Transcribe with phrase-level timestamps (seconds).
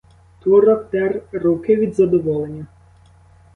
[0.41, 2.67] Турок тер руки від задоволення.